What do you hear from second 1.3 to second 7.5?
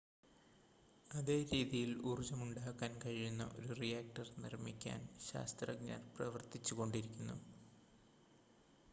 രീതിയിൽ ഊർജ്ജം ഉണ്ടാക്കാൻ കഴിയുന്ന ഒരു റിയാക്ടർ നിർമ്മിക്കാൻ ശാസ്ത്രജ്ഞർ പ്രവർത്തിച്ചു കൊണ്ടിരിക്കുന്നു